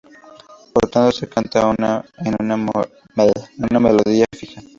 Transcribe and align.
Por 0.73 0.89
tanto, 0.89 1.11
se 1.11 1.29
canta 1.29 1.75
en 2.25 2.35
una 2.39 3.37
melodía 3.79 4.25
fija. 4.35 4.61